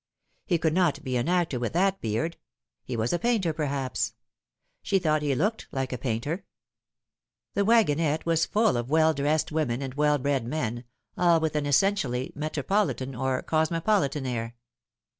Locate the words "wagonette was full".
7.63-8.77